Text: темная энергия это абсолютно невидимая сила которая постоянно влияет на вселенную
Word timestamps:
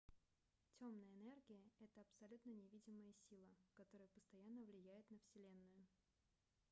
темная 0.79 1.13
энергия 1.13 1.69
это 1.79 2.01
абсолютно 2.01 2.49
невидимая 2.49 3.13
сила 3.29 3.55
которая 3.77 4.07
постоянно 4.07 4.63
влияет 4.65 5.07
на 5.11 5.19
вселенную 5.19 5.85